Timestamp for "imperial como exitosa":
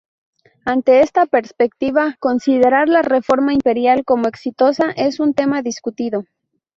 3.53-4.89